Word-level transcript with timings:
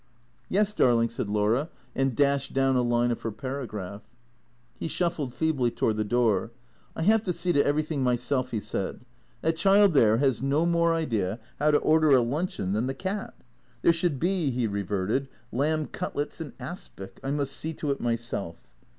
"Yes, 0.49 0.73
darling," 0.73 1.09
said 1.09 1.29
Laura, 1.29 1.69
and 1.95 2.15
dashed 2.15 2.53
down 2.53 2.75
a 2.75 2.81
line 2.81 3.11
of 3.11 3.21
her 3.21 3.29
paragraph. 3.31 4.01
He 4.79 4.87
shuffled 4.87 5.31
feebly 5.31 5.69
toward 5.69 5.95
the 5.95 6.03
door." 6.03 6.49
I 6.95 7.03
have 7.03 7.21
to 7.25 7.31
see 7.31 7.51
to 7.53 7.63
every 7.63 7.83
thing 7.83 8.01
myself," 8.03 8.49
he 8.49 8.61
said." 8.61 9.01
That 9.43 9.57
child 9.57 9.93
there 9.93 10.17
has 10.17 10.41
no 10.41 10.65
more 10.65 10.91
idea 10.91 11.39
hoAv 11.59 11.71
to 11.73 11.77
order 11.77 12.09
a 12.09 12.21
luncheon 12.23 12.73
than 12.73 12.87
the 12.87 12.95
cat. 12.95 13.35
There 13.83 13.93
should 13.93 14.19
be," 14.19 14.49
he 14.49 14.65
re 14.65 14.83
verted," 14.83 15.27
lamb 15.51 15.85
cutlets 15.85 16.41
in 16.41 16.53
aspic. 16.59 17.19
I 17.23 17.29
must 17.29 17.55
see 17.55 17.73
to 17.73 17.91
it 17.91 18.01
myself." 18.01 18.55